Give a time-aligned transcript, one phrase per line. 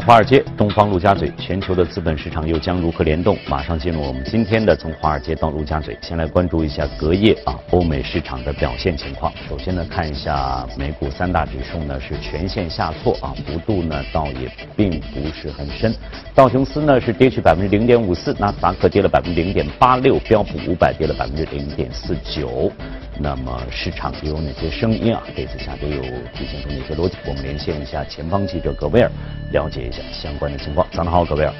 [0.00, 3.36] 华尔街，东方陆家嘴，全球的资本市场又将如何联动？
[3.48, 9.32] 马上进入我们今天的从华尔街到陆家嘴，先来关注一下隔夜啊欧美市场的表现情况。
[9.48, 15.94] 首先呢，看一下美股三大指数呢是全线下挫啊，幅度呢倒也并不是很深。
[16.34, 22.72] 道琼斯呢是跌去百分之零点五四，纳斯达克跌了百分之零点八六，标普五百跌了百分之零点四九。
[23.16, 25.22] 那么市场又有哪些声音啊？
[25.36, 27.16] 这次下跌又体现出哪些逻辑？
[27.26, 29.10] 我们连线一下前方记者葛威尔，
[29.52, 30.86] 了解一下相关的情况。
[30.90, 31.52] 早上好，葛威尔。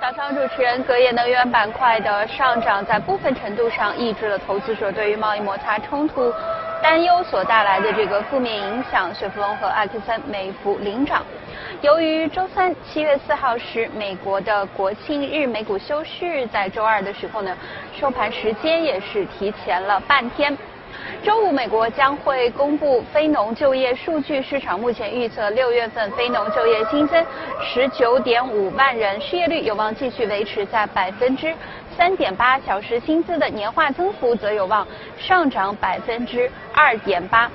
[0.00, 6.32] 早上，主持人，隔夜能源板块的上涨，在部分程度上抑制了投资者对于贸易摩擦冲突
[6.80, 9.12] 担忧所带来的这个负面影响。
[9.12, 11.22] 雪佛龙和埃克森美孚领涨。
[11.82, 17.56] 由于周三七月四号是美国的国庆日，美股休市，在周二的时候呢，
[17.98, 20.54] 收盘时间也是提前了半天。
[21.22, 27.24] 周五，美国将会公布非农就业数据，市场目前预测六月份非农就业新增
[27.62, 31.54] 十九点五万人，失业率有望继续维持在百分之
[31.96, 34.86] 三点八，小时薪资的年化增幅则有望
[35.18, 37.50] 上涨百分之二点八。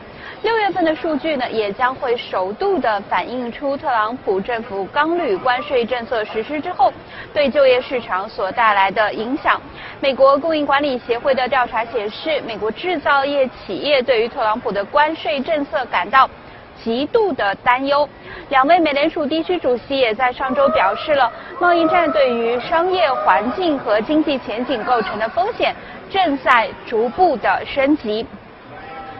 [0.45, 6.93] 六月份的数据呢，也将会首度的反映出特朗普政府钢铝关税政策实施之后
[7.33, 9.59] 对就业市场所带来的影响。
[9.99, 16.29] 美国供应管理协会的调查显示，美国制造业企业对于特朗普的关税政策感到
[16.83, 18.07] 极度的担忧。
[18.49, 25.73] 两位美联储地区主席也在上周表示了，贸易战对于商业环境和经济前景构成的风险
[26.07, 28.23] 正在逐步的升级。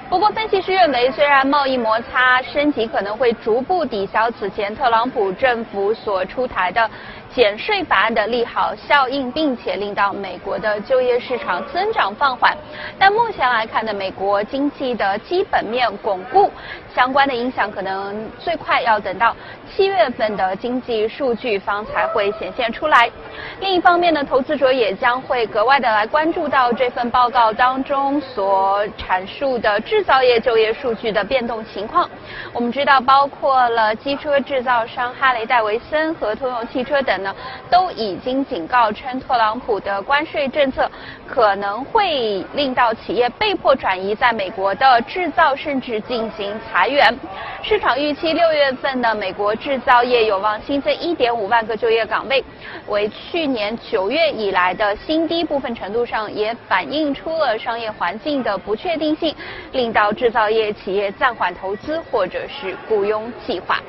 [0.08, 6.90] 不过，分析师认为，虽然贸易摩擦升级可能会逐步抵消此前特朗普政府所出台的。
[7.34, 12.56] 减税法案的利好效应，并且令到美国的就业市场增长放缓。
[12.98, 16.50] 但目前来看呢，美国经济的基本面巩固，
[16.96, 19.36] 相关的影响可能最快要等到
[19.70, 23.12] 七月份的经济数据方才会显现出来。
[23.60, 32.10] 另一方面呢，投资者也将会格外的来关注到这份报告当中所阐述的制造业就业数据的变动情况。
[32.54, 37.36] 我们知道，包括了机车制造商哈雷戴维森和通用汽车等呢。
[37.70, 40.90] 都已经警告称，特朗普的关税政策
[41.28, 47.18] 可能会令到企业被迫转移在美国的制造，甚至进行裁员。
[47.64, 52.44] 市场预期六月份的美国制造业有望新增一点五万个就业岗位，
[52.88, 55.44] 为去年九月以来的新低。
[55.44, 59.36] 部分程度上也反映出了商业环境的不确定性，
[59.72, 63.80] 令到制造业企业暂缓投资或者是雇佣计划。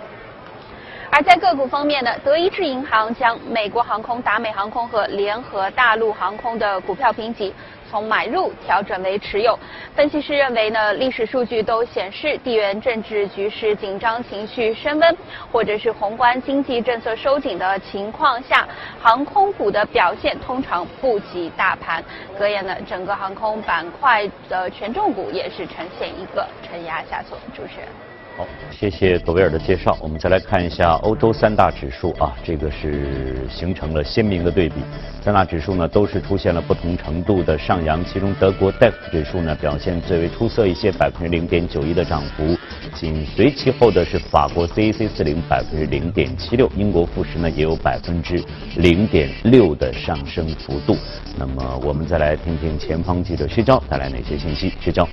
[1.11, 7.55] 而在个股方面呢，德意志银行将美国航空、达美航空和联合大陆航空的股票评级
[7.91, 9.59] 从买入调整为持有。
[9.95, 15.17] 分析师认为呢，历史数据都显示地缘政治局势紧张情绪升温，
[15.51, 18.67] 或者是宏观经济政策收紧的情况下，
[19.01, 22.03] 航空股的表现通常不及大盘。
[22.39, 27.39] 隔夜呢，整个航空板块的权重股也是呈现一个承压下挫。
[27.55, 27.89] 主持人。
[28.37, 29.97] 好，谢谢朵威尔的介绍。
[29.99, 34.75] 我们再来看一下欧洲三大指数啊，这个是形成了鲜明的对比。
[35.23, 42.55] 三大指数呢都是出现了不同程度的上扬，其中德国 DAX 指数呢表现最为出色一些，百分之零点九一的涨幅。
[42.95, 46.71] 紧随其后的是法国 CAC 四零，百分之零点七六。
[46.77, 48.45] 英国富时呢也有百分之
[48.77, 50.95] 零点六的上升幅度。
[51.39, 54.75] 那么我们再来听听前方记者薛娇带来哪些信息？
[54.79, 55.09] 薛娇。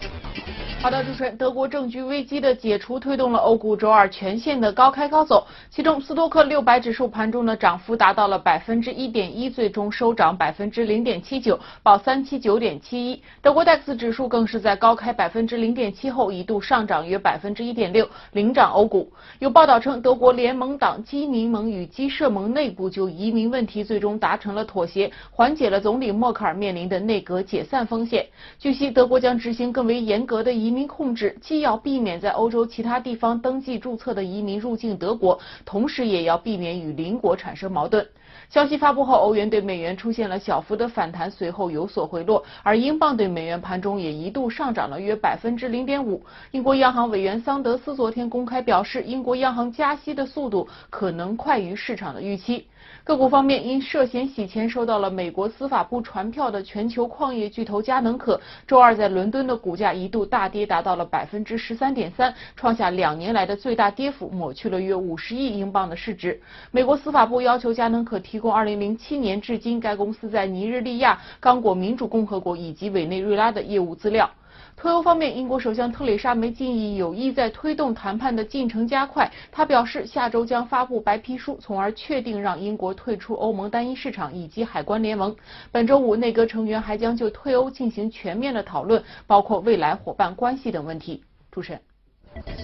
[0.84, 13.22] 好的，主持人，德国政局危机的解除推动了欧股周二全线的高开高走，其中斯托克六百指数盘中的涨幅达到了百分之一点一，最终收涨百分之零点七九，报三七九点七一。
[13.42, 19.10] 德国 DAX 指数更是在高开百分之零点七后一度上涨约百分之一点六，领涨欧股。
[19.40, 28.26] 有报道称，德国联盟党基民盟与基社盟内部就移民问题最终达成了妥协，缓解了总理默克尔面临的内阁解散风险。
[28.60, 30.73] 据悉，德国将执行更为严格的移。
[30.74, 38.04] 移民控制既要避免在欧洲其他地方登记注册的移民入境德国，同时也要避免与邻国产生矛盾。
[38.50, 46.20] 消息发布后，欧元对美元出现了小幅的反弹，随后有所回落，而英镑对美元盘中也一度上涨了约百分之零点五。
[46.50, 52.66] 英国央行委员桑德斯昨天公开表示，英国央行加息的速度可能快于市场的预期。
[53.06, 66.40] 个股方面，因涉嫌洗钱收到了美国司法部传票的全球矿业巨头嘉能可，周二在伦敦的股价一度大跌，达到了百分之十三点三，创下两年来的最大跌幅，抹去了约五十亿英镑的市值。
[66.72, 74.30] 美国司法部要求嘉能可提供二零零七年至今该公司在尼日利亚、刚果民主共和国以及委内瑞拉的业务资料。
[74.76, 79.32] 脱欧方面，英国首相特蕾莎梅建议有意在推动谈判的进程加快。
[79.52, 85.34] 她表示，下周将发布白皮书，从而确定让英国退出欧盟单一市场以及海关联盟。
[85.72, 91.24] 本周五，内阁成员还将就退欧进行全面的讨论，包括未来伙伴关系等问题。
[91.52, 91.82] 主持人。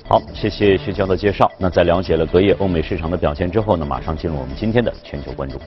[0.09, 1.50] 好，谢谢徐娇的介绍。
[1.57, 5.57] 那在了解了隔夜欧美市场的表现之后呢，马上进入我们今天的全球关注。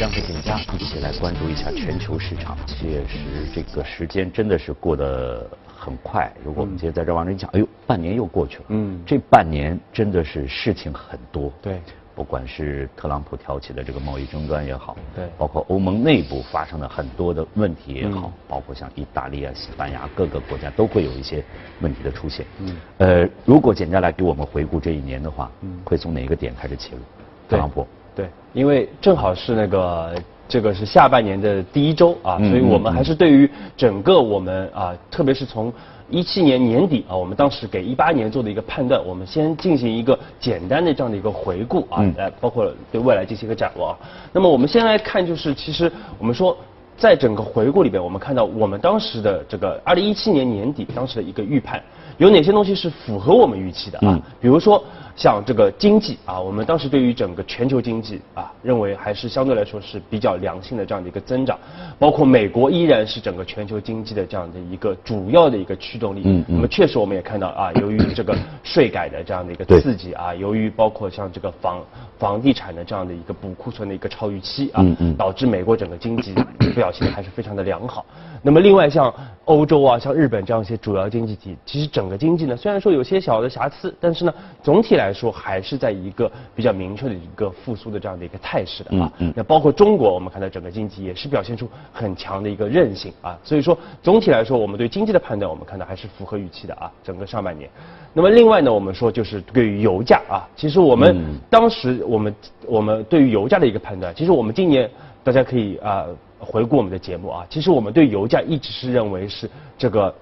[0.00, 2.56] 今天呢，我们将和景佳一起来关注一下全球市场。
[2.66, 3.18] 确实，
[3.54, 6.32] 这个时间真的是过得很快。
[6.42, 8.64] 如果我们今天在这往这一讲，哎呦，半年又过去了。
[8.68, 11.52] 嗯，这半年真的是事情很多。
[11.60, 11.78] 对。
[12.14, 21.42] 不管是特朗普挑起的这个贸易争端也好，对，包括欧盟内部发生的很多的问题也好，包括像意大利啊、西班牙各个国家都会有一些
[21.80, 22.44] 问题的出现。
[22.58, 27.00] 嗯，呃，如果简单来给我们回顾这一年的话，嗯，会从哪个点开始切入？
[27.48, 30.14] 特朗普，对，因为正好是那个
[30.48, 35.72] 这个是下半年的第一周啊，所以我们还是对于整个我们啊，特别是从。
[36.12, 43.96] 一七年年底啊，我们当时给一八年做的一个判断，我们先进行一个简单的这样的一个回顾啊，来包括对未来进行一个展望。
[44.32, 46.56] 那么我们先来看，就是其实我们说，
[46.96, 51.80] 在整个回顾里边，我们看到我们当时的这个二零一七年年底当时的一个预判，
[52.18, 54.20] 有哪些东西是符合我们预期的啊？
[54.40, 54.82] 比如说。
[55.16, 61.58] 像这个经济啊，我们当时对于整个全球经济啊，认为还是相对来说是比较良性的这样的一个增长，
[61.98, 66.22] 包括美国依然是整个全球经济的这样的一个主要的一个驱动力。
[66.24, 66.56] 嗯嗯。
[66.56, 71.82] 那么确实我们也看到啊，由于这个税改的这样的一个刺激啊，由于包括像这个房
[72.18, 74.84] 房地产的这样的一个补库存的一个超预期啊，
[75.18, 76.34] 导致美国整个经济
[76.74, 78.04] 表现还是非常的良好。
[78.42, 79.12] 那么另外像
[79.50, 84.32] 欧洲啊，像日本这样一些主要经济体，其实整个经济呢，虽然说有些小的瑕疵，但是呢，
[84.62, 89.12] 总体来说还是在一个比较明确的一个复苏的这样的一个态势的啊。
[89.34, 93.36] 那包括中国，我们看到整个经济也是表现出很强的一个韧性啊。
[93.42, 96.88] 所以说总体来说，我们对经济的判断，我们看到还是符合预期的啊。
[97.02, 97.68] 整个上半年，
[98.14, 102.34] 那么另外呢，我们说就是对于油价啊，其实我们当时我们
[102.66, 104.88] 我们对于油价的一个判断，其实我们今年
[105.24, 106.06] 大家可以啊。
[106.40, 110.14] 回顾我们的节目啊，其实我们对油价一直是认为是这个，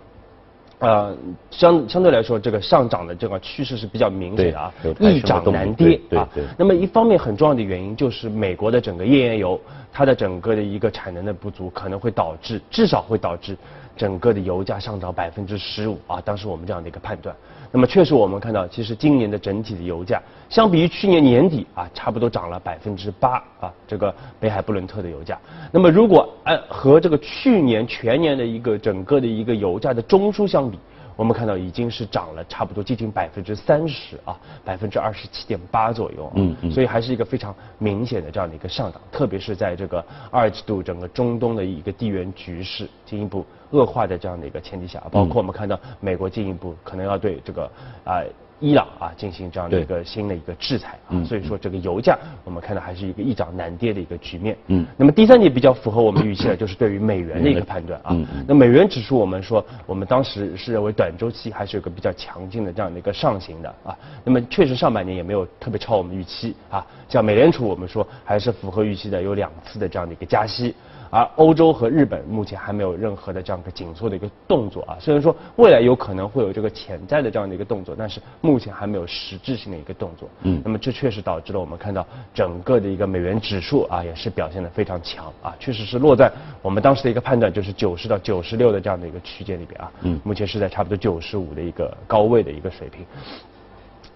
[0.80, 1.16] 呃，
[1.50, 6.28] 相相对来说这个上涨的这个趋势是比较明显的啊，易涨难跌啊。
[6.56, 9.60] 那么一方面很重要的原因就是美国的整个页岩油，
[9.92, 13.56] 它的整个的一个产能的不足，可能会导致至少会导致
[13.98, 16.20] 整个的油价上涨百分之十五啊。
[16.24, 17.34] 当时我们这样的一个判断。
[17.70, 23.70] 那么确实，我们看到，其实今年的整体的油价，相比于去年年底啊，差不多涨了百分之八啊。
[23.86, 25.38] 这个北海布伦特的油价，
[25.70, 30.78] 那么如果按和这个去年全年的一个整个的一个油价的中枢相比。
[31.18, 47.68] 我们看到已经是涨了差不多接近百分之三十啊，百分之二十七点八左右，嗯嗯，所以还是一个非常明显的这样的一个上涨，特别是在这个二季度整个中东的一个地缘局势进一步恶化的这样的一个前提下，包括我们看到美国进一步可能要对这个
[48.04, 48.22] 啊。
[48.60, 54.56] 伊朗啊，进行这样的一个新的一个制裁啊，所以说这个油价我们看到还是一个一涨难跌的一个局面。
[54.66, 58.16] 嗯，那么第三点比较符合我们预期的，就是对于美元的一个判断啊。
[58.46, 63.97] 那美元指数我们说，我们当时是认为短周期还是有个比较强劲的这样的一个上行的啊。
[64.25, 66.85] 那么确实上半年也没有特别超我们预期啊。
[67.09, 70.75] 像美联储我们说还是符合预期的，有两次的这样的一个加息。
[71.10, 80.28] 而欧洲和日本目前还没有任何的这样一个紧缩的一个动作啊，虽然说未来有可能会有这个潜在的这样的一个动作，但是目前还没有实质性的一个动作。
[80.42, 86.30] 嗯，那么这确实导致了我们看到整个的一个美元指数啊，也是表现的非常强啊，确实是落在
[86.62, 89.92] 我们当时的一个判断，就是九十到九十六的这样的一个区间里边啊。
[90.02, 93.04] 嗯，目前是在差不多九十五的一个高位的一个水平。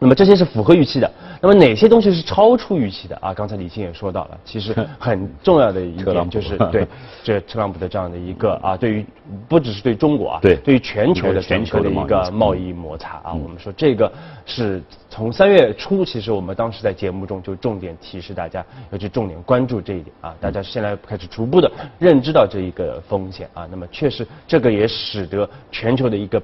[0.02, 1.09] 那么这些是符合预期的，
[1.40, 3.32] 那么哪些东西是超出预期的啊？
[3.32, 6.85] 刚才李欣也说到了，其实 很重要的一点就是对
[7.23, 9.06] 这特朗普的这样的一个啊，对于
[9.49, 14.12] 不只是对中国啊，对，对于全球的全球的一个贸易摩擦啊，我们说这个
[14.44, 26.42] 是从三月初，其实我们当时在节目中就重点提示大家要去重点关注这一点啊，大家现在开始逐步的认知到这一个风险啊，那么确实这个也使得全球的一个。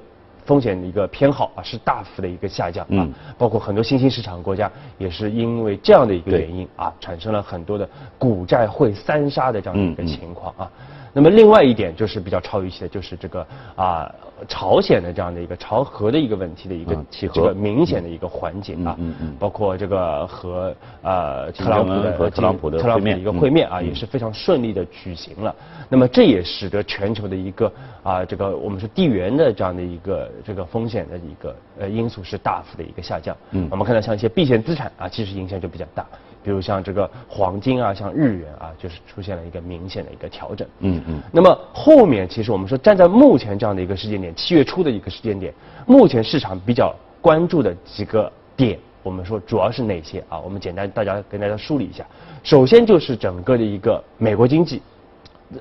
[0.49, 7.87] 风险的一个偏好啊，是大幅的一个下降啊，包括很多新兴市场国家也是因为这样的一个原因啊，产生了很多的
[8.17, 10.71] 股债汇三杀的这样的一个情况啊。
[11.13, 14.13] 那么另外一点就是比较超预期的，就是这个啊
[14.47, 18.97] 朝鲜的这样的一个朝核的一个问题的一个这个明显的一个缓解啊，
[19.39, 25.53] 包括这个和呃特朗普的和特朗普的特朗普的一个会面啊，也是非常顺利的举行了。
[25.89, 27.71] 那么这也使得全球的一个
[28.03, 33.35] 啊这个我们说地缘的这样的一个这个风险的一个呃因素是大幅的一个下降。
[33.51, 36.05] 嗯，我们看到像一些避险资产啊，其实影响就比较大。
[36.43, 40.67] 比如像这个黄金啊，像日元啊，就是出现了一个明显的一个调整。
[40.79, 41.21] 嗯嗯。
[41.31, 45.53] 那么后面其实我们说站在目前这样的一个时间点，七月初的一个时间点，
[45.85, 50.39] 目前市场比较关注的几个点，我们说主要是哪些啊？
[50.39, 52.05] 我们简单大家跟大家梳理一下。
[52.43, 54.81] 首先就是整个的一个美国经济。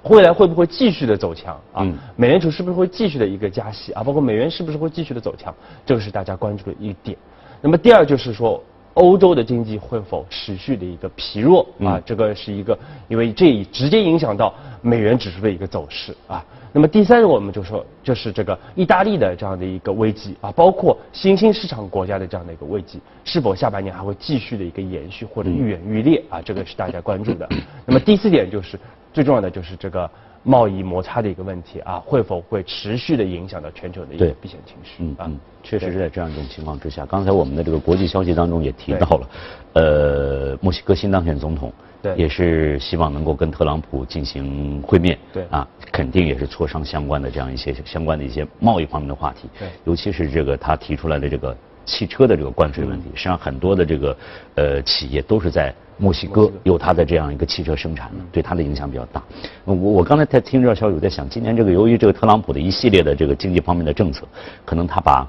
[0.03, 1.83] 未来会不会继续的走强啊？
[2.15, 4.05] 美联储是不是会继续的一个加息啊？
[4.05, 5.55] 包括美元是不是会继续的走强？
[5.87, 7.17] 这个是大家关注的一点。
[7.63, 8.63] 那么第二就是说，
[8.99, 12.01] 欧洲的经济会否持续的一个疲弱啊？
[12.05, 12.79] 这个是一个，
[13.09, 14.53] 因为这直接影响到
[14.83, 16.45] 美元指数的一个走势啊。
[16.73, 26.43] 那么第三个我们就说，就是这个意大利的这样的一个危机啊，包括新兴市场国家的这样的一个危机，是否下半年还会继续的一个延续或者愈演愈烈啊？
[26.43, 27.49] 这个是大家关注的。
[27.87, 28.79] 那么第四点就是。
[29.11, 30.09] 最重要的就是这个
[30.43, 35.15] 贸易摩擦的一个问题啊，会否会持续的影响到全球的一个避险情绪？
[35.19, 37.05] 嗯，确实是在这样一种情况之下。
[37.05, 39.29] 刚才我们的这个国际消息当中也提到了，
[39.75, 42.15] 呃，墨西哥新当选总统对。
[42.17, 45.45] 也是希望能够跟特朗普进行会面，对。
[45.51, 51.57] 啊，肯定也是磋商相关的这样一些相关的一些贸易方面的话题，对，尤其是这个他提出来的这个
[51.89, 54.17] 汽车的这个关税问题，实际上很多的这个
[54.57, 55.75] 呃企业都是在。
[56.01, 59.21] 墨西哥有它的这样一个汽车生产的，对它的影响比较大。
[59.65, 64.25] 我我刚才在听这消息，我在想，今年这个由于这个特朗普的一系列的这个经济方面的政策，
[64.65, 65.27] 可能他把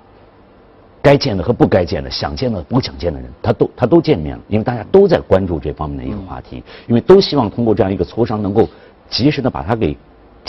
[1.01, 8.69] 该见的和不该见的、想见的不想见的人，他都他都见面了，因为大家都在关注这方面的一个话题，因为都希望通过这样一个磋商，能够
[9.09, 9.97] 及时的把它给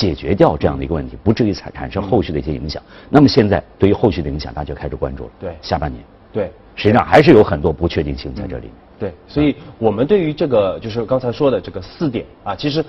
[0.01, 2.83] 解决掉这样的一个问题，不至于产产生后续的一些影响。
[3.11, 5.31] 那么现在对于后续的影响，大家就开始关注了。
[5.39, 6.03] 对，下半年。
[6.33, 8.71] 对，实际上还是有很多不确定性在这里。
[8.99, 12.83] 对，所以我们对于这个就是刚才说的这个四点啊，其实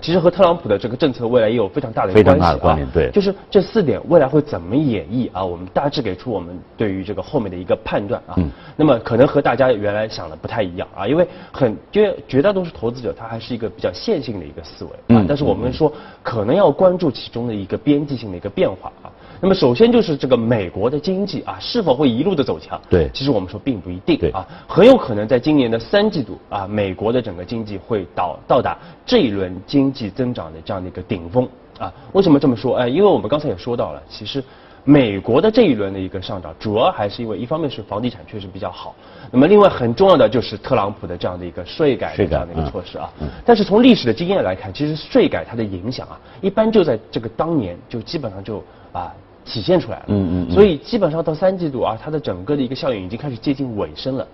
[0.00, 2.88] 其实和特朗普的这个政策未来也有非常大的非常大的关联。
[2.90, 5.44] 对，就是这四点未来会怎么演绎啊？
[5.44, 8.34] 我们大致给出我们对于这个后面的一个判断啊。
[8.36, 8.50] 嗯。
[8.76, 15.20] 那么可能和大家原来想的不太一样啊，因为很绝绝大多数投资者他还是一个比较线性的一个思维啊。
[15.20, 15.26] 嗯。
[15.26, 15.92] 但是我们说
[16.22, 19.09] 可能要关注其中的一个边际性的一个变化啊。
[19.42, 22.78] 那么首先就是这个美国的经济啊，是否会一路的走强？
[22.90, 24.18] 对，其实我们说并不一定。
[24.18, 31.90] 对啊，很有可能在今年的三季度啊，美国的整个经济会到到达这一轮经济增长的这样的一个顶峰啊。
[32.12, 32.76] 为什么这么说？
[32.76, 34.44] 哎，因为我们刚才也说到了，其实
[34.84, 38.94] 美国的这一轮的一个上涨，主要还是因为一方面是房地产确实比较好，
[39.30, 43.10] 那么另外很重要的就是特朗普的这样的一个税改的这样的一个措施啊。
[43.46, 49.10] 但是从历史的经验来看，其实税改它的影响啊，一般就在这个当年就基本上就啊。
[49.44, 54.26] 体现出来了，嗯嗯，所以基本上到三季度啊，它的整个的一个效应已经开始接近尾声了。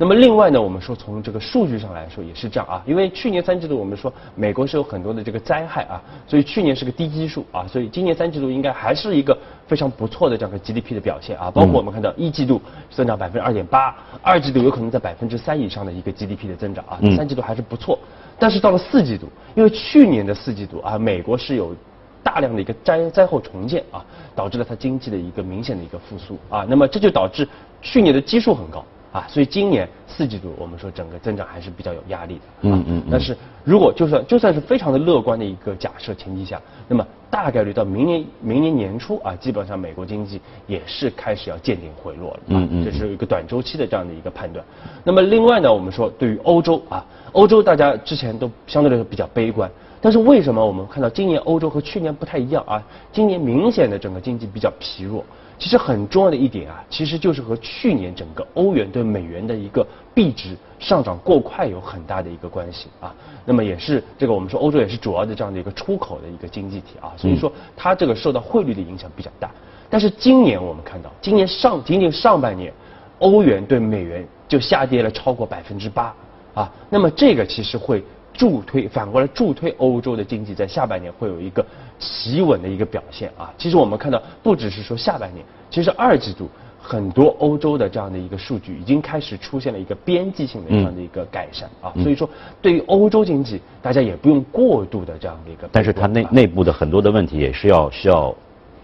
[0.00, 9.36] 那么另外呢，我们说从这个数据上来说也是这样啊，因为去年三季度我们说美国是有很多的这个灾害啊，所以去年是个低基数啊，所以今年三季度应该还是一个
[9.66, 17.98] 非常不错的这样个 GDP 的表现啊，包括我们看到一季度增长百分之二点八，二季度有可能在百分之三以上的一个 GDP 的增长啊，三季度还是不错。
[18.38, 19.26] 但是到了四季度，
[19.56, 21.74] 因为去年的四季度啊，美国是有。
[22.22, 27.48] 大量的一个灾灾后重建啊，导致了它经济的一个明显的一个复苏啊，那么这就导致
[27.80, 32.40] 去年的基数很高啊，所以今年四季度我们说整个增长还是比较有压力的。
[32.62, 33.02] 嗯嗯。
[33.10, 42.40] 但是如果就算就算是非常的乐观的一个假设前提下，那么大概率到明年明年年初啊，基本上美国经济也是开始要见顶回落了。
[42.48, 42.84] 嗯嗯。
[42.84, 44.62] 这是一个短周期的这样的一个判断。
[45.04, 49.70] 那么另外呢，我们说对于欧洲啊，欧洲大家之前都相对来说比较悲观。
[50.00, 52.82] 但是为什么我们看到今年欧洲和去年不太一样啊？
[53.12, 55.24] 今年明显的整个经济比较疲弱。
[55.58, 63.12] 其实很重要的一点啊，其实就是和去年整个欧元对美元的一个币值上涨过快有很大的一个关系啊。
[63.44, 69.50] 那么也是这个我们说欧洲也是主要的这样的一个出口的一个经济体啊，所以说它这个受到汇率的影响比较大。
[69.90, 72.72] 但是今年我们看到，今年上仅仅上半年，
[73.18, 76.14] 欧元对美元就下跌了超过百分之八
[76.54, 76.72] 啊。
[76.88, 78.00] 那么这个其实会。
[78.38, 81.66] 助推反过来助推欧洲的经济在下半年会有一个
[81.98, 83.52] 企稳的一个表现啊。
[83.58, 86.48] 其实我们看到不只是说下半年，其实二季度
[86.80, 91.92] 很多欧洲的这样的一个数据已经开始出现了一个边际性的这样的一个改善啊。
[92.00, 92.30] 所以说
[92.62, 95.68] 对于欧洲经济，大家也不用过度的这样的一个。
[95.72, 98.32] 但是它内内部的很多的问题也是要需要。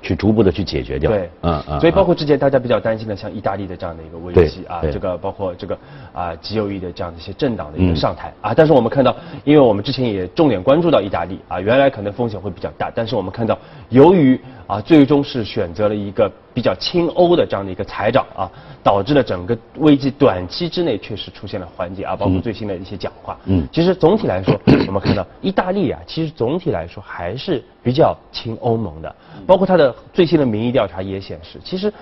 [0.04, 1.10] 去逐步的去解决掉。
[1.10, 1.80] 对，嗯嗯。
[1.80, 5.78] 所以包括之前大家比较担心的，像意大利的这样的一个危机啊，这个包括这个
[6.12, 8.52] 啊极右翼的这样的一些政党的一个上台啊。
[8.54, 13.58] 但是我们看到，因为我们之前也重点关注到意大利啊，原来可能风险会比较大，但是我们看到，
[13.88, 18.50] 由于啊最终是选择了一个比较亲欧的这样的一个财长啊，
[18.82, 22.14] 导致了整个危机短期之内确实出现了缓解啊。
[22.14, 29.14] 包括最新的一些讲话，嗯，其实总体来说， 我们看到意大利啊，其实总体来说还是比较亲欧盟的，
[29.46, 29.94] 包括它的。
[30.12, 31.92] 最新的民意调查也显示，其实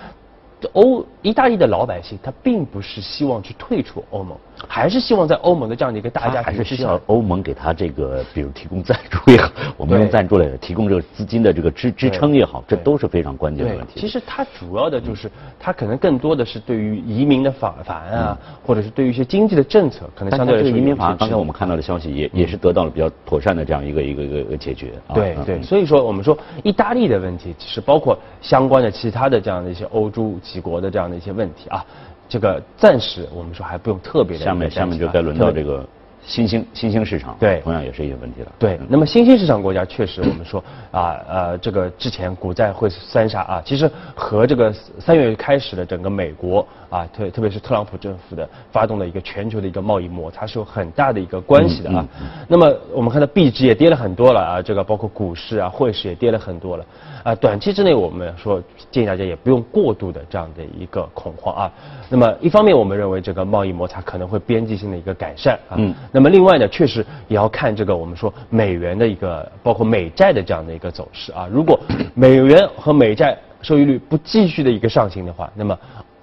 [0.74, 4.36] 欧意大利的老百姓他并不是希望去退出欧盟，
[4.68, 14.00] 还是希望在欧盟的这样的一个大家还是需要欧盟给他这个， 比如提供赞助也好，我们用赞助来提供这个资金的这个支支撑也好，这都是非常关键的问题。
[14.00, 24.92] 其实它主要的就是它可能更多的是对于移民的法法案啊，或者是对于一些经济的政策，可能相对来说移民法案刚才我们看到的消息也也是得到了比较妥善的这样一个一个一个解决。
[25.14, 31.84] 对对，所以说我们说意大利的问题，其实包括相关的其他的这样的一些欧洲几国的这样的一些问题啊。
[32.32, 34.42] 这个暂时我们说还不用特别的。
[34.42, 35.86] 下面下面就该轮到这个
[36.24, 38.52] 新兴新兴市场，对，同样也是一个问题了。
[38.58, 40.62] 对，那么新兴市场国家确实我们说
[40.92, 52.06] 啊呃这个之前股债汇三杀啊，其实和这个三月开始的整个美国啊特特别是特朗普政府的发动的一个全球的一个贸易摩擦是有很大的一个关系的啊。
[52.46, 56.86] 那么我们看到币值也跌了很多了啊，这个包括股市啊汇市也跌了很多了。
[57.24, 58.60] 啊，短期之内我们说
[58.90, 61.72] 建议大家也不用过度的这样的一个恐慌啊。
[62.08, 65.74] 那么一方面我们认为这个贸易摩擦可能会边际性的一个改善啊。
[65.78, 65.92] 嗯。
[66.12, 71.48] 那么另外呢，确实也要看这个我们说美元的一个包括美债的这样的一个走势啊。
[71.50, 71.80] 如果
[72.14, 75.76] 美元和美债收益率不继续的一个上行的话，那么。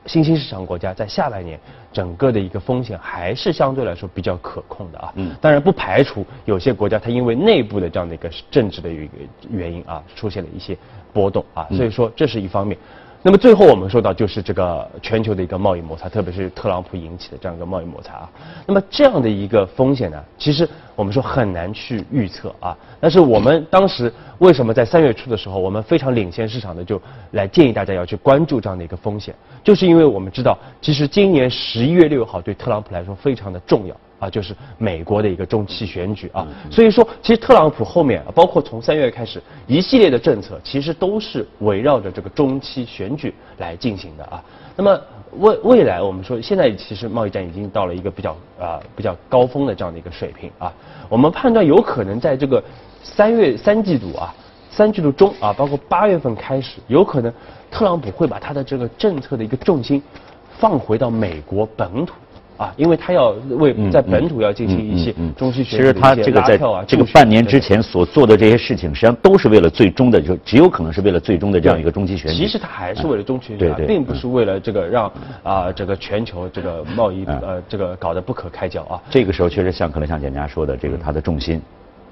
[0.05, 1.59] 新兴市场国家在下半年
[1.93, 9.13] 整个的一个风险还是相对来说比较可控的啊，嗯，当然不排除有些国家它因为内部的这样的一个政治的一个
[9.51, 10.75] 原因啊，出现了一些
[11.13, 12.75] 波动啊，所以说这是一方面。
[13.21, 18.29] 那么最后我们说到就是这个全球的一个贸易摩擦，特别是特朗普引起的这样一个贸易摩擦啊。
[18.65, 22.77] 那么这样的一个风险呢，其实我们说很难去预测啊。
[22.97, 29.35] 但是我们当时为什么在三月初的时候，我们非常领先市场的就来建议大家要去关注这样的一个风险，
[29.65, 33.93] 就是因为我们知道，其实今年十一月六号对特朗普来说非常的重要。
[34.19, 44.43] 啊，就是美国的一个中期选举啊，所以说，其实特朗普后面，包括从三月开始，一系列的政策，其实都是围绕着这个中期选举来进行的啊。
[44.75, 45.01] 那么
[45.39, 50.73] 未未来，我们说现在其实贸易战已经到了一个比较啊比较高峰的这样的一个水平啊。
[51.07, 52.63] 我们判断有可能在这个
[53.01, 54.33] 三月三季度啊，
[54.69, 57.33] 三季度中啊，包括八月份开始，有可能
[57.71, 60.01] 特朗普会把他的这个政策的一个重心
[60.57, 62.13] 放回到美国本土。
[62.59, 72.37] 啊，因为他要为在本土要进行一些中期选举的一些拉票啊，这个半年之前所做的这些事情，实际上都是为了最终的，就只有可能是为了最终的这样一个中期选举。
[72.37, 75.09] 其实他还是为了中期选举，并不是为了这个让
[75.41, 79.01] 啊这个全球这个贸易呃这个搞得不可开交啊。
[79.09, 81.61] 这个时候确实像可能像简家说的，这个他的重心，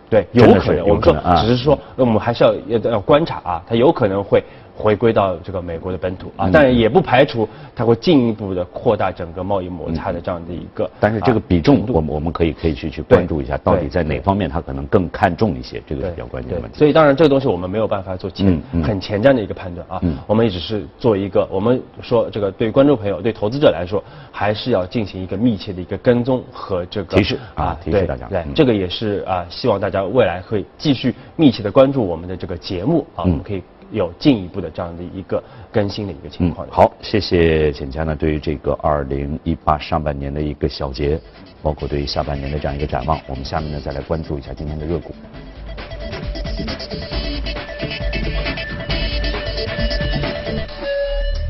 [0.09, 4.41] 对，有可能，我们说只是说，我们还是要要要观察啊，他有可能会。
[4.77, 10.89] 回归到这个美国的本土啊，但也不排除它会进一步的扩大整个贸易摩擦的这样的一个。
[10.99, 16.77] 但是这个比重，我们我们可以可以去去关注一下，到底在哪方面它可能更看重一些，这个比较关键的问题。
[16.77, 28.27] 所以当然这个东西我们没有办法做前很前瞻的一个判断啊，我们也只是做一个，我们说这个对观众朋友、对投资者来说，还是要进行一个密切的一个跟踪和这个提示啊，提示大家。
[28.27, 33.63] 对，这个也是啊，希望大家未来会继续密切的关注我们的这个节目啊，我们可以。
[33.91, 36.67] 有进一步的这样的一个更新的一个情况。
[36.69, 41.19] 好，谢谢简家呢，对于这个二零一八上半年的一个小结，
[41.61, 45.13] 包括对于下半年的这样一个展望，我们下面呢再来关注一下今天的热股。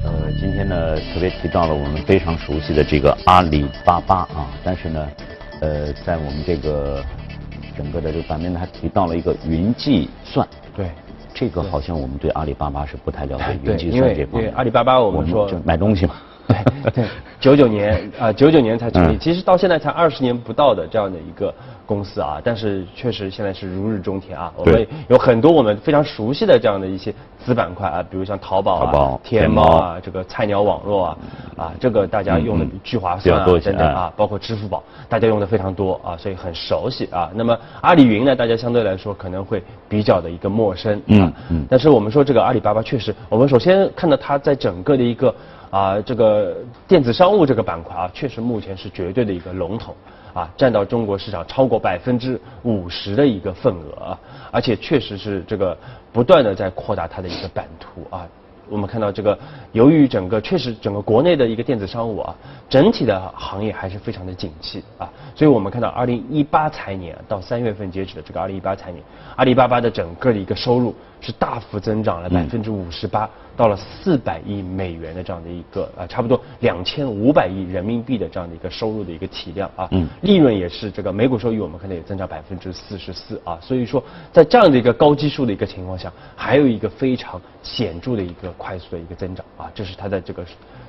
[0.04, 5.10] 呃，今天呢特别提到了我们非常熟悉的这个阿里巴巴啊，但是呢，
[5.62, 7.04] 呃，在我们这个
[7.76, 10.48] 整个的这个版面呢还提到了一个云计算。
[11.38, 11.48] 对。
[11.48, 14.52] 这个好像我们对阿里巴巴是不太了解，云计算这方面。
[14.56, 16.16] 阿里巴巴我们说买东西嘛。
[16.48, 17.06] 对 对，
[17.40, 21.54] 九九年啊，九九年才成立，其实到现在才二十年不到的这样的一个。
[21.88, 24.52] 公司啊，但是确实现在是如日中天啊。
[24.58, 31.18] 我们有很多我们非常熟悉的这样的一些子板块啊，比如像淘宝啊、天猫啊、这个菜鸟网络啊，
[31.56, 37.32] 啊，这个大家用的聚划算啊等等啊，包括支付宝，大家用的非常多啊，所以很熟悉啊。
[37.34, 41.32] 那么阿里云呢，大家相对来说可能会比较的一个陌生啊。
[41.48, 41.66] 嗯。
[41.70, 45.34] 但是我们说这个阿里巴巴确实，我们首先看到它在整个的一个
[45.70, 46.56] 啊这个
[46.88, 49.96] 电子商务这个板块啊，确实目前是绝对的一个龙头。
[50.34, 54.20] 啊，占到中国市场超过百分之五十的一个份额啊，
[54.52, 55.76] 而且确实是这个
[56.14, 58.28] 不断的在扩大它的一个版图啊。
[58.70, 59.36] 我们看到这个，
[59.72, 62.36] 由于整个确实整个国内的一个电子商务啊，
[62.70, 69.02] 整体的行业还是非常的景气啊，所以我们看到二零一八财年到三月份截止的这个二零一八财年，
[69.38, 84.02] 阿里巴巴的整个的一个收入是大幅增长了百分之五十八，到了四百亿美元的这样的一个啊，差不多两千五百亿人民币的这样的一个收入的一个体量啊，嗯，利润也是这个每股收益我们看到也增长百分之四十四啊，所以说
[84.32, 90.46] 在这样的一个高基数的一个情况下，还有一个非常显著的一个快速的一个增长啊，这是它在这个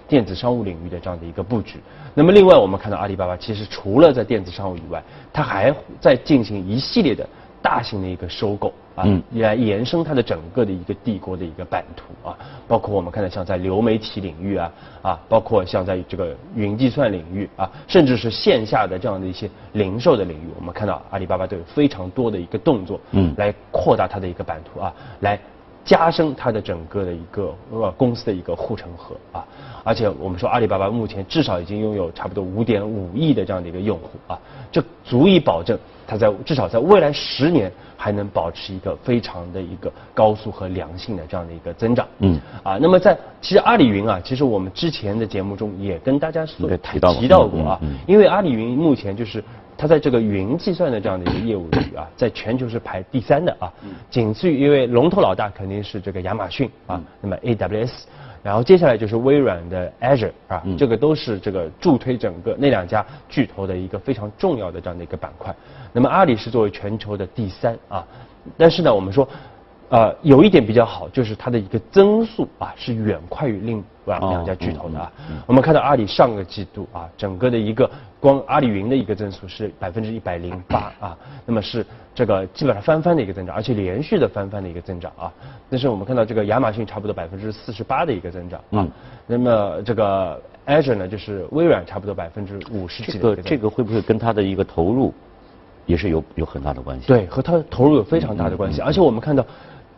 [0.06, 1.80] 电子商务领域的这样的一个布局。
[2.14, 7.26] 那么另外我们看到阿里巴巴其实除了在电子商务以外，它还在进行一系列的。
[7.62, 25.38] 大型的一个收购啊，来延伸它的整个的一个帝国的一个版图啊，包括我们看到像在流媒体领域啊啊，包括像在这个云计算领域啊，甚至是线下的这样的一些零售的领域，我们看到阿里巴巴都有非常多的一个动作，嗯，来扩大它的一个版图啊，来
[25.88, 29.42] 加深它的整个的一个呃公司的一个护城河啊，
[29.82, 34.38] 而且我们说阿里巴巴目前至少已经拥有差不多五点五亿的这样的一个用户啊，
[34.70, 35.78] 这足以保证。
[36.06, 42.06] 它在至少在未来十年还能保持一个非常的一个高速和良性的这样的一个增长。
[42.18, 42.38] 嗯。
[42.62, 49.42] 啊，那么在其实阿里云啊，其实我们之前的节目中也跟大家所提到提到过啊，因为阿里云目前就是
[49.78, 53.72] 它在这个云计算的这样的一个业务领域啊，在全球是排第三的啊，
[54.10, 57.92] 仅次于因为龙头老大肯定是这个亚马逊啊，那么 AWS。
[58.42, 65.54] 然后接下来就是微软的 Azure 啊，这个都是这个助推整个那两家巨头的一个非常重要的这样的一个板块。
[65.92, 68.04] 那么阿里是作为全球的第三啊，
[68.56, 69.28] 但是呢，我们说。
[69.90, 75.10] 呃，有一点比较好，就是它的一个增速啊，是远快于另外两家巨头的啊。
[75.46, 85.32] 我们看到阿里上个季度啊，整个的一个光阿里云的一个增速是百分之一百零八啊，那么是这个基本上翻番的一个增长，而且连续的翻番的一个增长啊。
[85.70, 88.86] 但是我们看到这个亚马逊差不多百分之四十八的一个增长啊，
[89.26, 93.12] 那么这个 Azure 呢，就是微软差不多百分之五十几。
[93.12, 95.14] 这个这个会不会跟它的一个投入
[95.86, 97.06] 也是有有很大的关系？
[97.06, 99.42] 对，和它投入有非常大的关系，而且我们看到。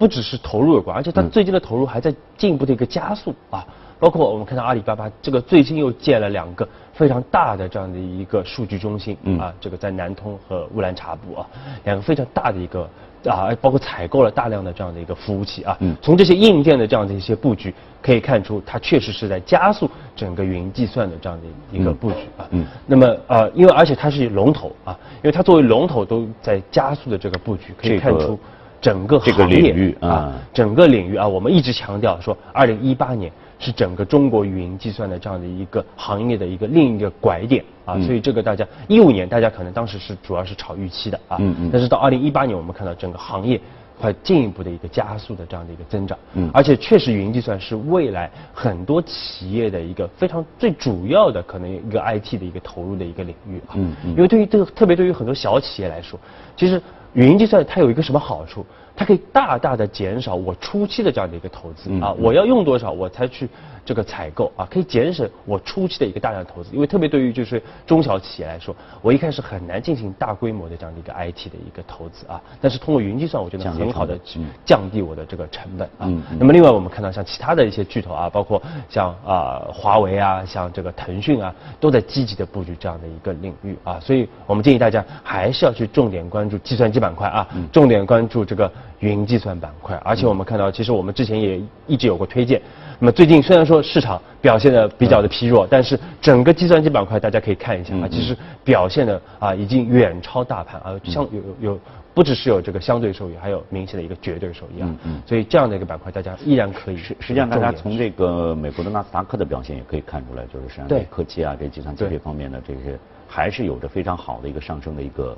[0.00, 3.62] 不只是投入有关，而且它最近的投入还在进一步的一个加速啊！
[3.98, 11.46] 包括我们看到阿里巴巴这个最近又建了两个非常大的这样的一个数据中心啊，这个在南通和乌兰察布啊，
[11.84, 12.88] 两个非常大的一个
[13.26, 15.76] 啊，包括采购了大量的这样的一个服务器啊。
[16.00, 19.86] 从这些硬件的这样的一些布局可以看出，它确实是在加速
[20.16, 22.48] 整个云计算的这样的一个布局啊。
[22.86, 28.40] 那么呃，因为而且它是龙头啊，因为它作为龙头都在加速的这个布局，可以看出。
[28.80, 41.38] 整个行业啊，整个领域啊，我们一直强调说，二零一八年是整个中国云计算的这样的一个行业的一个另一个拐点啊，所以这个大家一五年大家可能当时是主要是炒预期的啊，
[41.70, 43.60] 但是到二零一八年我们看到整个行业
[44.00, 46.18] 快进一步的一个加速的这样的一个增长，
[46.54, 56.18] 而且确实云计算是未来很多企业的一个非常最主要的可能一个 IT 的一个投入的一个领域啊，因为对于这个特别对于很多小企业来说，
[56.56, 56.80] 其实。
[57.14, 58.64] 云计算它有一个什么好处？
[58.96, 63.48] 它可以大大的减少我初期的这样的一个投资啊，我要用多少我才去
[63.90, 66.70] 这个采购啊，可以节省我初期的一个大量投资。
[66.72, 68.72] 因为特别对于就是中小企业来说，
[69.02, 72.40] 我一开始很难进行大规模的这样的一个 IT 的一个投资啊。
[72.60, 76.08] 但是通过云计算，我觉得很好的去降低我的这个成本啊。
[76.38, 83.98] 那么另外我们看到像其他的一些巨头啊，包括像啊华为啊，像这个腾讯啊，都在积极的布局这样的一个领域啊。
[83.98, 88.70] 所以我们建议大家还是要去重点关注计算机板块啊，重点关注这个。
[89.00, 92.60] 云计算板块，而且我们看到，其实我们之前也一直有过推荐。
[92.98, 101.80] 那么最近虽然说市场表现的比较的疲弱，但是整个计算机板块大家可以看一下啊，其实表现的啊已经远超大盘啊，相有有
[102.12, 104.88] 不只是有这个相对收益，还有明显的一个绝对收益啊。
[105.04, 106.96] 嗯所以这样的一个板块，大家依然可以。
[106.96, 115.36] 实实际上，大家从这个美国的纳斯达克的表现也可以看出来，就是实际上科技啊，这计算机这方面的这些还是有着非常好的一个上升的一个。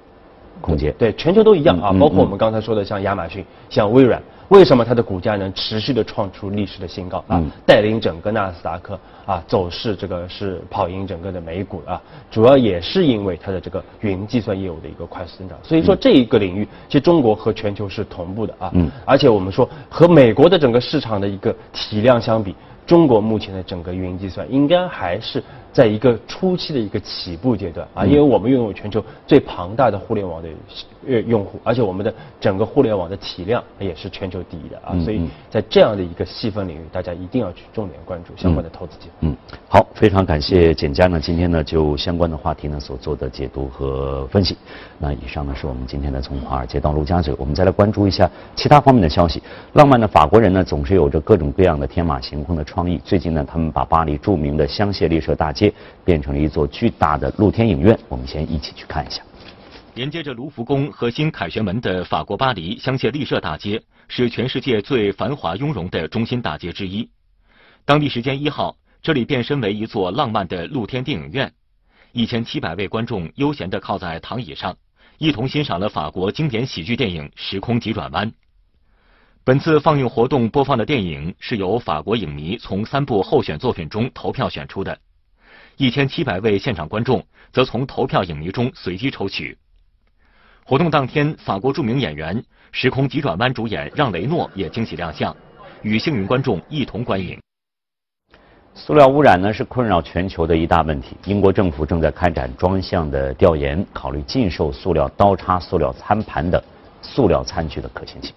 [0.60, 7.42] 空间对全球都一样啊，包括我们刚才说的像亚马逊、像微软，为什么它的股价能持续的创出历史的新高啊？
[7.66, 15.58] 带领整个纳斯达克啊走势，这个是跑赢整个的美股啊，主要也是因为它的这个云计算业务的一个快速增长。
[15.62, 22.54] 所以说这一个领域，其实中国和全球是同步的啊，嗯而且我们说和美国的整个市场的一个体量相比。
[22.84, 30.48] 中国目前的整个云计算应该还是在一个初期的一个起步阶段啊，因为我们拥有全球最庞大的互联网的
[31.08, 39.12] 呃用户，而且我们的整个互联网的体量也是全球第一的啊，所以在这样的一个细分领域，大家一定要去重点关注相关的投资机会。
[39.28, 39.36] 嗯，
[39.68, 44.56] 好，非常感谢简佳呢，今天呢就相关的话题呢所做的解读和分析。
[44.98, 49.42] 那以上呢是我们今天的从华尔街到陆家嘴，我们再来关注一下其他方面的消息。
[49.72, 53.00] 浪漫的法国人呢总是有着各种各样的天马行空的创意。
[53.02, 55.61] 最近呢，他们把巴黎著名的香榭丽舍大街
[56.04, 57.98] 变成了一座巨大的露天影院。
[58.08, 59.22] 我们先一起去看一下。
[59.94, 67.06] 连接着卢浮宫和新凯旋门的法国巴黎香榭丽舍大街，是全世界最繁华雍容的中心大街之一。
[67.84, 71.52] 当地时间一号，这里变身为一座浪漫的露天电影院，
[72.12, 74.74] 一千七百位观众悠闲地靠在躺椅上，
[75.18, 78.30] 一同欣赏了法国经典喜剧电影《时空急转弯》。
[79.44, 84.98] 本次放映活动播放的电影是由法国影迷从三部候选作品中投票选出的，
[85.76, 89.56] 一千七百位现场观众则从投票影迷中随机抽取。
[90.64, 92.38] 活动当天，法国著名演员
[92.70, 95.34] 《时空急转弯》主演让·雷诺也惊喜亮相，
[95.82, 97.38] 与幸运观众一同观影。
[98.74, 101.16] 塑料污染呢是困扰全球的一大问题。
[101.26, 106.62] 英国政府正在开展专项的调研，考虑禁售塑料刀叉、塑料餐盘等
[107.02, 108.32] 塑料餐具的可行性。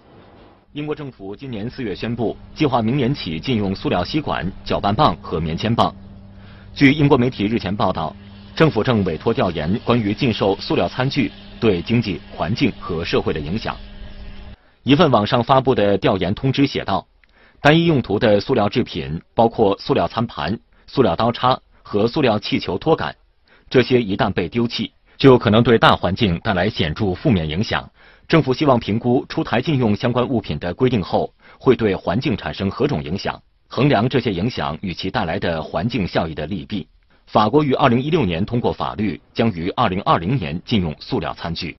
[0.72, 5.94] 英国政府今年四月宣布，计划明年起禁用塑料吸管、搅拌棒和棉签棒。
[6.76, 8.14] 据英国媒体日前报道，
[8.54, 13.74] 政府正委托调研关于禁售塑料餐具对经济、环境和社会的影响。
[14.82, 17.06] 一份网上发布的调研通知写道。
[17.62, 23.16] 单一用途的塑料制品包括塑料餐盘、塑料刀叉和塑料气球托杆，
[23.70, 27.90] 这些一旦被丢弃，就可能对大环境带来显著负面影响。
[28.28, 36.86] 政府希望评估出台禁用相关物品的规定后会对环境产生何种影响，衡量这些影响与其带来的环境效益的利弊。
[37.26, 41.74] 法国于二零一六年通过法律，将于二零二零年禁用塑料餐具。